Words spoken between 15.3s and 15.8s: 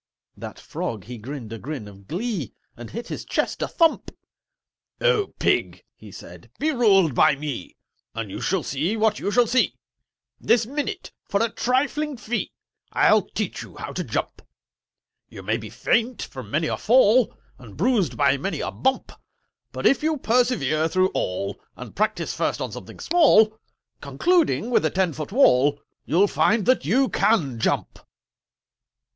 may be